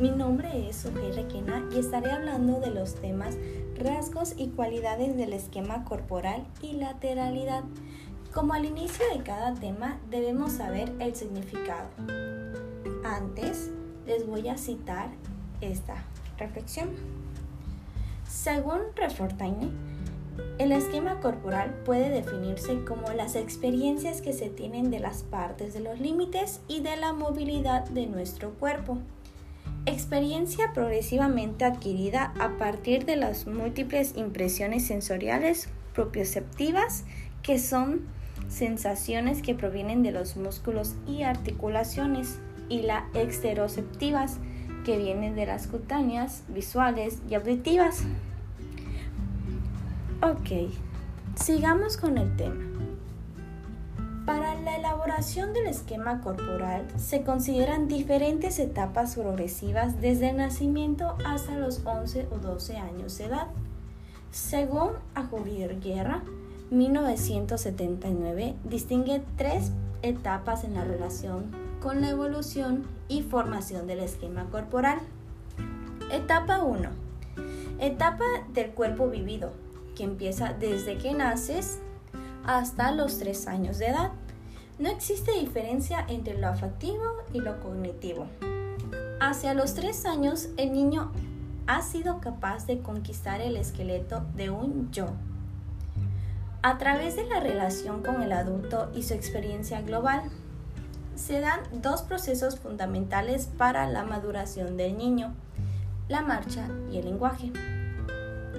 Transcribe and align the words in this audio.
mi 0.00 0.10
nombre 0.10 0.68
es 0.68 0.76
Sofía 0.76 1.10
Requena 1.14 1.66
y 1.72 1.78
estaré 1.78 2.10
hablando 2.10 2.60
de 2.60 2.70
los 2.70 2.96
temas 2.96 3.36
rasgos 3.78 4.34
y 4.36 4.48
cualidades 4.48 5.16
del 5.16 5.32
esquema 5.32 5.84
corporal 5.84 6.46
y 6.60 6.72
lateralidad. 6.72 7.64
Como 8.34 8.52
al 8.52 8.66
inicio 8.66 9.06
de 9.14 9.22
cada 9.22 9.54
tema 9.54 9.98
debemos 10.10 10.52
saber 10.52 10.92
el 10.98 11.14
significado. 11.14 11.88
Antes 13.04 13.70
les 14.06 14.26
voy 14.26 14.48
a 14.48 14.58
citar 14.58 15.08
esta 15.62 16.04
reflexión. 16.36 16.90
Según 18.28 18.80
Refortaine, 18.96 19.70
el 20.58 20.72
esquema 20.72 21.20
corporal 21.20 21.72
puede 21.86 22.10
definirse 22.10 22.84
como 22.84 23.10
las 23.12 23.34
experiencias 23.34 24.20
que 24.20 24.34
se 24.34 24.50
tienen 24.50 24.90
de 24.90 25.00
las 25.00 25.22
partes 25.22 25.72
de 25.72 25.80
los 25.80 25.98
límites 26.00 26.60
y 26.68 26.80
de 26.80 26.96
la 26.96 27.14
movilidad 27.14 27.88
de 27.88 28.06
nuestro 28.06 28.50
cuerpo. 28.50 28.98
Experiencia 29.86 30.72
progresivamente 30.74 31.64
adquirida 31.64 32.34
a 32.40 32.58
partir 32.58 33.04
de 33.04 33.14
las 33.14 33.46
múltiples 33.46 34.14
impresiones 34.16 34.84
sensoriales 34.84 35.68
propioceptivas 35.94 37.04
que 37.42 37.60
son 37.60 38.00
sensaciones 38.48 39.42
que 39.42 39.54
provienen 39.54 40.02
de 40.02 40.10
los 40.10 40.36
músculos 40.36 40.96
y 41.06 41.22
articulaciones 41.22 42.40
y 42.68 42.82
las 42.82 43.04
exteroceptivas 43.14 44.38
que 44.84 44.98
vienen 44.98 45.36
de 45.36 45.46
las 45.46 45.68
cutáneas, 45.68 46.42
visuales 46.48 47.18
y 47.30 47.34
auditivas. 47.34 48.02
Ok, 50.20 50.72
sigamos 51.36 51.96
con 51.96 52.18
el 52.18 52.36
tema. 52.36 52.75
Para 54.26 54.56
la 54.56 54.76
elaboración 54.76 55.52
del 55.52 55.66
esquema 55.66 56.20
corporal 56.20 56.84
se 56.98 57.22
consideran 57.22 57.86
diferentes 57.86 58.58
etapas 58.58 59.14
progresivas 59.14 60.00
desde 60.00 60.30
el 60.30 60.38
nacimiento 60.38 61.16
hasta 61.24 61.56
los 61.56 61.80
11 61.84 62.26
o 62.32 62.38
12 62.38 62.76
años 62.76 63.16
de 63.18 63.26
edad. 63.26 63.46
Según 64.32 64.90
Ajurier 65.14 65.78
Guerra, 65.80 66.24
1979 66.70 68.56
distingue 68.64 69.22
tres 69.36 69.70
etapas 70.02 70.64
en 70.64 70.74
la 70.74 70.82
relación 70.82 71.52
con 71.80 72.00
la 72.00 72.10
evolución 72.10 72.84
y 73.06 73.22
formación 73.22 73.86
del 73.86 74.00
esquema 74.00 74.46
corporal. 74.50 74.98
Etapa 76.10 76.64
1. 76.64 76.88
Etapa 77.78 78.24
del 78.52 78.70
cuerpo 78.70 79.08
vivido, 79.08 79.52
que 79.94 80.02
empieza 80.02 80.52
desde 80.52 80.98
que 80.98 81.14
naces 81.14 81.78
hasta 82.46 82.92
los 82.92 83.18
3 83.18 83.48
años 83.48 83.78
de 83.78 83.88
edad. 83.88 84.12
No 84.78 84.88
existe 84.88 85.32
diferencia 85.32 86.04
entre 86.08 86.38
lo 86.38 86.48
afectivo 86.48 87.04
y 87.32 87.40
lo 87.40 87.60
cognitivo. 87.60 88.26
Hacia 89.20 89.54
los 89.54 89.74
3 89.74 90.06
años, 90.06 90.48
el 90.56 90.72
niño 90.72 91.12
ha 91.66 91.82
sido 91.82 92.20
capaz 92.20 92.66
de 92.66 92.80
conquistar 92.80 93.40
el 93.40 93.56
esqueleto 93.56 94.24
de 94.34 94.50
un 94.50 94.90
yo. 94.92 95.08
A 96.62 96.78
través 96.78 97.16
de 97.16 97.24
la 97.24 97.40
relación 97.40 98.02
con 98.02 98.22
el 98.22 98.32
adulto 98.32 98.90
y 98.94 99.02
su 99.02 99.14
experiencia 99.14 99.80
global, 99.82 100.22
se 101.14 101.40
dan 101.40 101.60
dos 101.72 102.02
procesos 102.02 102.58
fundamentales 102.58 103.46
para 103.46 103.88
la 103.88 104.04
maduración 104.04 104.76
del 104.76 104.98
niño, 104.98 105.32
la 106.08 106.20
marcha 106.20 106.68
y 106.92 106.98
el 106.98 107.06
lenguaje. 107.06 107.52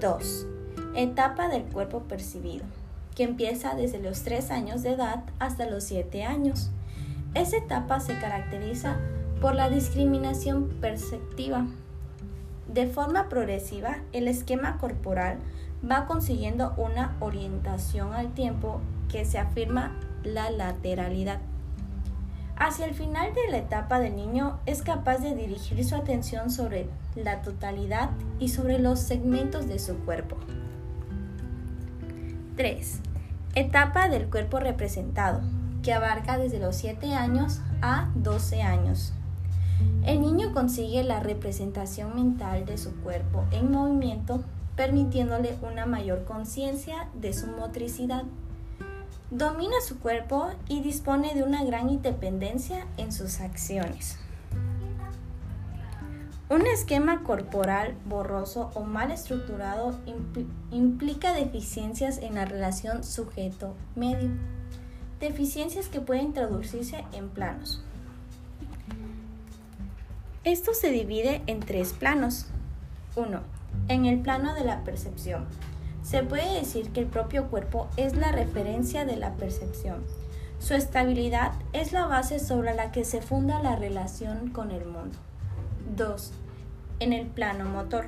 2. 0.00 0.46
Etapa 0.94 1.48
del 1.48 1.64
cuerpo 1.64 2.00
percibido, 2.00 2.64
que 3.14 3.24
empieza 3.24 3.74
desde 3.74 3.98
los 3.98 4.22
3 4.22 4.50
años 4.50 4.82
de 4.82 4.92
edad 4.92 5.24
hasta 5.38 5.68
los 5.68 5.84
7 5.84 6.24
años. 6.24 6.70
Esta 7.34 7.56
etapa 7.58 8.00
se 8.00 8.18
caracteriza 8.18 8.96
por 9.40 9.54
la 9.54 9.70
discriminación 9.70 10.68
perceptiva. 10.80 11.66
De 12.66 12.86
forma 12.86 13.28
progresiva, 13.28 13.98
el 14.12 14.28
esquema 14.28 14.78
corporal 14.78 15.38
va 15.88 16.06
consiguiendo 16.06 16.74
una 16.76 17.16
orientación 17.20 18.12
al 18.12 18.32
tiempo 18.32 18.80
que 19.08 19.24
se 19.24 19.38
afirma 19.38 19.96
la 20.22 20.50
lateralidad. 20.50 21.40
Hacia 22.56 22.84
el 22.84 22.94
final 22.94 23.32
de 23.34 23.50
la 23.50 23.56
etapa 23.56 24.00
del 24.00 24.16
niño 24.16 24.58
es 24.66 24.82
capaz 24.82 25.18
de 25.18 25.34
dirigir 25.34 25.82
su 25.84 25.96
atención 25.96 26.50
sobre 26.50 26.88
la 27.14 27.40
totalidad 27.40 28.10
y 28.38 28.48
sobre 28.48 28.78
los 28.78 29.00
segmentos 29.00 29.66
de 29.66 29.78
su 29.78 29.96
cuerpo. 30.00 30.36
3. 32.56 33.00
Etapa 33.54 34.08
del 34.08 34.28
cuerpo 34.28 34.58
representado, 34.60 35.40
que 35.82 35.92
abarca 35.92 36.38
desde 36.38 36.58
los 36.58 36.76
7 36.76 37.14
años 37.14 37.60
a 37.82 38.10
12 38.14 38.62
años. 38.62 39.12
El 40.04 40.20
niño 40.20 40.52
consigue 40.52 41.02
la 41.04 41.20
representación 41.20 42.14
mental 42.14 42.66
de 42.66 42.78
su 42.78 42.94
cuerpo 43.00 43.44
en 43.50 43.70
movimiento, 43.70 44.42
permitiéndole 44.76 45.56
una 45.62 45.86
mayor 45.86 46.24
conciencia 46.24 47.08
de 47.14 47.32
su 47.32 47.46
motricidad. 47.46 48.24
Domina 49.30 49.76
su 49.86 49.98
cuerpo 49.98 50.48
y 50.68 50.80
dispone 50.80 51.34
de 51.34 51.44
una 51.44 51.64
gran 51.64 51.88
independencia 51.88 52.86
en 52.96 53.12
sus 53.12 53.40
acciones. 53.40 54.18
Un 56.50 56.66
esquema 56.66 57.22
corporal 57.22 57.94
borroso 58.06 58.72
o 58.74 58.80
mal 58.80 59.12
estructurado 59.12 59.96
implica 60.72 61.32
deficiencias 61.32 62.18
en 62.18 62.34
la 62.34 62.44
relación 62.44 63.04
sujeto-medio, 63.04 64.30
deficiencias 65.20 65.86
que 65.86 66.00
pueden 66.00 66.32
traducirse 66.32 67.04
en 67.12 67.28
planos. 67.28 67.84
Esto 70.42 70.74
se 70.74 70.90
divide 70.90 71.40
en 71.46 71.60
tres 71.60 71.92
planos. 71.92 72.46
1. 73.14 73.42
En 73.86 74.06
el 74.06 74.18
plano 74.18 74.52
de 74.52 74.64
la 74.64 74.82
percepción. 74.82 75.46
Se 76.02 76.24
puede 76.24 76.52
decir 76.58 76.90
que 76.90 76.98
el 76.98 77.06
propio 77.06 77.46
cuerpo 77.46 77.86
es 77.96 78.16
la 78.16 78.32
referencia 78.32 79.04
de 79.04 79.14
la 79.14 79.34
percepción. 79.34 80.02
Su 80.58 80.74
estabilidad 80.74 81.52
es 81.72 81.92
la 81.92 82.06
base 82.06 82.40
sobre 82.40 82.74
la 82.74 82.90
que 82.90 83.04
se 83.04 83.22
funda 83.22 83.62
la 83.62 83.76
relación 83.76 84.50
con 84.50 84.72
el 84.72 84.84
mundo. 84.84 85.16
2. 85.96 86.32
En 87.00 87.12
el 87.12 87.26
plano 87.26 87.64
motor. 87.64 88.06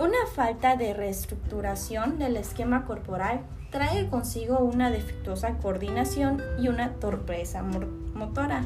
Una 0.00 0.26
falta 0.34 0.76
de 0.76 0.94
reestructuración 0.94 2.18
del 2.18 2.36
esquema 2.36 2.86
corporal 2.86 3.42
trae 3.70 4.08
consigo 4.08 4.58
una 4.58 4.90
defectuosa 4.90 5.58
coordinación 5.58 6.42
y 6.58 6.68
una 6.68 6.94
torpeza 6.94 7.62
motora. 7.62 8.64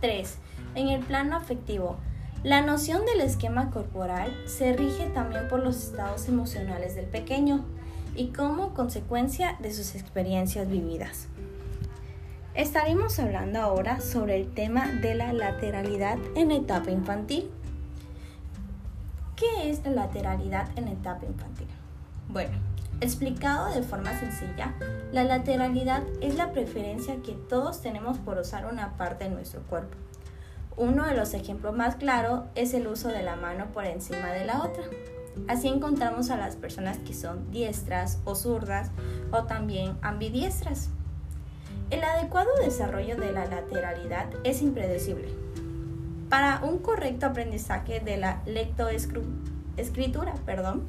3. 0.00 0.38
En 0.74 0.88
el 0.88 1.00
plano 1.04 1.36
afectivo. 1.36 1.98
La 2.42 2.62
noción 2.62 3.04
del 3.06 3.20
esquema 3.20 3.70
corporal 3.70 4.34
se 4.46 4.72
rige 4.72 5.06
también 5.06 5.48
por 5.48 5.62
los 5.62 5.76
estados 5.76 6.28
emocionales 6.28 6.94
del 6.94 7.06
pequeño 7.06 7.64
y 8.14 8.28
como 8.28 8.74
consecuencia 8.74 9.56
de 9.60 9.72
sus 9.72 9.94
experiencias 9.94 10.68
vividas. 10.68 11.28
Estaremos 12.56 13.18
hablando 13.18 13.60
ahora 13.60 14.00
sobre 14.00 14.36
el 14.36 14.54
tema 14.54 14.90
de 14.90 15.14
la 15.14 15.34
lateralidad 15.34 16.16
en 16.34 16.50
etapa 16.50 16.90
infantil. 16.90 17.50
¿Qué 19.36 19.68
es 19.68 19.84
la 19.84 19.90
lateralidad 19.90 20.66
en 20.78 20.88
etapa 20.88 21.26
infantil? 21.26 21.66
Bueno, 22.30 22.56
explicado 23.02 23.74
de 23.74 23.82
forma 23.82 24.18
sencilla, 24.18 24.74
la 25.12 25.24
lateralidad 25.24 26.02
es 26.22 26.36
la 26.36 26.52
preferencia 26.52 27.16
que 27.16 27.32
todos 27.32 27.82
tenemos 27.82 28.16
por 28.16 28.38
usar 28.38 28.64
una 28.64 28.96
parte 28.96 29.24
de 29.24 29.30
nuestro 29.30 29.60
cuerpo. 29.64 29.98
Uno 30.78 31.04
de 31.04 31.14
los 31.14 31.34
ejemplos 31.34 31.76
más 31.76 31.96
claros 31.96 32.44
es 32.54 32.72
el 32.72 32.86
uso 32.86 33.08
de 33.08 33.22
la 33.22 33.36
mano 33.36 33.66
por 33.74 33.84
encima 33.84 34.28
de 34.28 34.46
la 34.46 34.62
otra. 34.62 34.84
Así 35.46 35.68
encontramos 35.68 36.30
a 36.30 36.38
las 36.38 36.56
personas 36.56 36.96
que 37.00 37.12
son 37.12 37.50
diestras 37.50 38.18
o 38.24 38.34
zurdas 38.34 38.92
o 39.30 39.44
también 39.44 39.98
ambidiestras. 40.00 40.88
El 41.88 42.02
adecuado 42.02 42.50
desarrollo 42.64 43.16
de 43.16 43.30
la 43.30 43.46
lateralidad 43.46 44.26
es 44.42 44.60
impredecible. 44.60 45.28
Para 46.28 46.60
un 46.64 46.78
correcto 46.78 47.26
aprendizaje 47.26 48.00
de 48.00 48.16
la 48.16 48.42
lectoescritura, 48.44 50.34
perdón, 50.44 50.88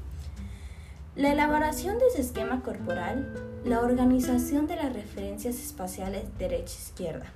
la 1.15 1.31
elaboración 1.31 1.99
de 1.99 2.07
ese 2.07 2.21
esquema 2.21 2.63
corporal, 2.63 3.31
la 3.63 3.81
organización 3.81 4.65
de 4.65 4.75
las 4.77 4.91
referencias 4.91 5.55
espaciales 5.57 6.25
derecha-izquierda. 6.39 7.27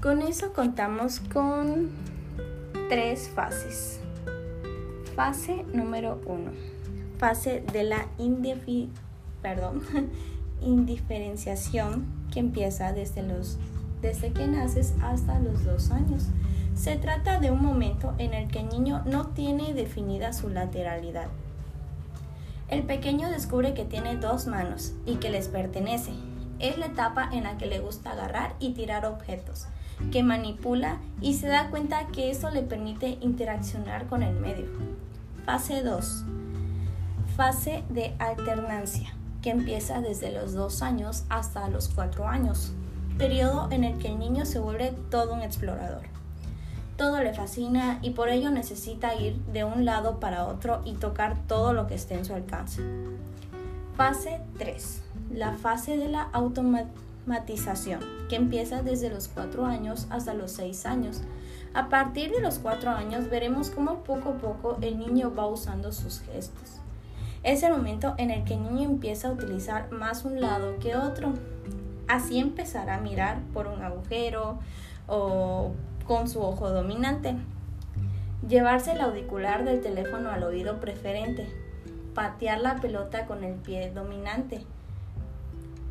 Con 0.00 0.22
eso 0.22 0.54
contamos 0.54 1.20
con 1.20 1.90
tres 2.88 3.28
fases. 3.28 4.00
Fase 5.14 5.64
número 5.72 6.20
uno, 6.26 6.52
fase 7.18 7.62
de 7.72 7.84
la 7.84 8.06
perdón, 9.42 9.82
indiferenciación 10.60 12.06
que 12.32 12.40
empieza 12.40 12.92
desde, 12.92 13.22
los, 13.22 13.58
desde 14.02 14.32
que 14.32 14.46
naces 14.46 14.94
hasta 15.02 15.38
los 15.38 15.64
dos 15.64 15.90
años. 15.90 16.28
Se 16.74 16.96
trata 16.96 17.40
de 17.40 17.50
un 17.50 17.62
momento 17.62 18.14
en 18.18 18.34
el 18.34 18.48
que 18.48 18.60
el 18.60 18.68
niño 18.68 19.02
no 19.06 19.28
tiene 19.28 19.72
definida 19.72 20.32
su 20.32 20.50
lateralidad. 20.50 21.28
El 22.68 22.82
pequeño 22.82 23.30
descubre 23.30 23.74
que 23.74 23.84
tiene 23.84 24.16
dos 24.16 24.46
manos 24.46 24.92
y 25.06 25.16
que 25.16 25.30
les 25.30 25.48
pertenece. 25.48 26.12
Es 26.58 26.78
la 26.78 26.86
etapa 26.86 27.28
en 27.32 27.44
la 27.44 27.58
que 27.58 27.66
le 27.66 27.78
gusta 27.78 28.12
agarrar 28.12 28.56
y 28.58 28.72
tirar 28.72 29.06
objetos. 29.06 29.66
que 30.12 30.22
manipula 30.22 30.98
y 31.22 31.34
se 31.34 31.46
da 31.48 31.70
cuenta 31.70 32.08
que 32.08 32.30
eso 32.30 32.50
le 32.50 32.60
permite 32.60 33.16
interaccionar 33.22 34.06
con 34.08 34.22
el 34.22 34.38
medio. 34.38 34.66
Fase 35.46 35.82
2. 35.82 36.24
Fase 37.34 37.82
de 37.88 38.14
alternancia, 38.18 39.15
que 39.46 39.52
empieza 39.52 40.00
desde 40.00 40.32
los 40.32 40.54
2 40.54 40.82
años 40.82 41.22
hasta 41.28 41.68
los 41.68 41.86
4 41.94 42.26
años, 42.26 42.72
periodo 43.16 43.68
en 43.70 43.84
el 43.84 43.96
que 43.98 44.08
el 44.08 44.18
niño 44.18 44.44
se 44.44 44.58
vuelve 44.58 44.92
todo 45.08 45.34
un 45.34 45.42
explorador. 45.42 46.02
Todo 46.96 47.22
le 47.22 47.32
fascina 47.32 48.00
y 48.02 48.10
por 48.10 48.28
ello 48.28 48.50
necesita 48.50 49.14
ir 49.14 49.36
de 49.52 49.62
un 49.62 49.84
lado 49.84 50.18
para 50.18 50.48
otro 50.48 50.82
y 50.84 50.94
tocar 50.94 51.36
todo 51.46 51.72
lo 51.72 51.86
que 51.86 51.94
esté 51.94 52.14
en 52.14 52.24
su 52.24 52.34
alcance. 52.34 52.82
Fase 53.96 54.40
3. 54.58 55.02
La 55.32 55.52
fase 55.52 55.96
de 55.96 56.08
la 56.08 56.22
automatización, 56.32 58.00
que 58.28 58.34
empieza 58.34 58.82
desde 58.82 59.10
los 59.10 59.28
4 59.28 59.64
años 59.64 60.08
hasta 60.10 60.34
los 60.34 60.50
6 60.50 60.86
años. 60.86 61.20
A 61.72 61.88
partir 61.88 62.32
de 62.32 62.40
los 62.40 62.58
4 62.58 62.90
años 62.90 63.30
veremos 63.30 63.70
cómo 63.70 64.02
poco 64.02 64.30
a 64.30 64.38
poco 64.38 64.78
el 64.80 64.98
niño 64.98 65.32
va 65.32 65.46
usando 65.46 65.92
sus 65.92 66.18
gestos. 66.18 66.80
Es 67.46 67.62
el 67.62 67.70
momento 67.70 68.16
en 68.18 68.32
el 68.32 68.42
que 68.42 68.54
el 68.54 68.64
niño 68.64 68.88
empieza 68.88 69.28
a 69.28 69.30
utilizar 69.30 69.92
más 69.92 70.24
un 70.24 70.40
lado 70.40 70.80
que 70.80 70.96
otro. 70.96 71.32
Así 72.08 72.40
empezará 72.40 72.96
a 72.96 73.00
mirar 73.00 73.38
por 73.54 73.68
un 73.68 73.84
agujero 73.84 74.58
o 75.06 75.70
con 76.08 76.28
su 76.28 76.42
ojo 76.42 76.70
dominante. 76.70 77.36
Llevarse 78.48 78.94
el 78.94 79.00
auricular 79.00 79.64
del 79.64 79.80
teléfono 79.80 80.30
al 80.30 80.42
oído 80.42 80.80
preferente. 80.80 81.46
Patear 82.14 82.58
la 82.58 82.80
pelota 82.80 83.26
con 83.26 83.44
el 83.44 83.54
pie 83.54 83.92
dominante. 83.92 84.66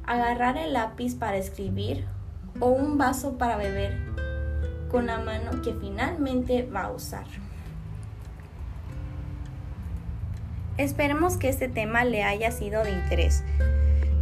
Agarrar 0.06 0.58
el 0.58 0.74
lápiz 0.74 1.16
para 1.16 1.38
escribir 1.38 2.06
o 2.60 2.68
un 2.68 2.98
vaso 2.98 3.38
para 3.38 3.56
beber 3.56 3.98
con 4.92 5.06
la 5.06 5.20
mano 5.20 5.62
que 5.62 5.74
finalmente 5.74 6.64
va 6.64 6.84
a 6.84 6.92
usar. 6.92 7.24
Esperemos 10.78 11.38
que 11.38 11.48
este 11.48 11.70
tema 11.70 12.04
le 12.04 12.24
haya 12.24 12.52
sido 12.52 12.84
de 12.84 12.92
interés. 12.92 13.44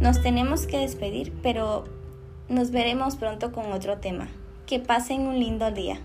Nos 0.00 0.22
tenemos 0.22 0.66
que 0.66 0.78
despedir, 0.78 1.32
pero 1.42 1.84
nos 2.48 2.70
veremos 2.70 3.16
pronto 3.16 3.50
con 3.50 3.72
otro 3.72 3.98
tema. 3.98 4.28
Que 4.66 4.78
pasen 4.78 5.22
un 5.22 5.40
lindo 5.40 5.72
día. 5.72 5.98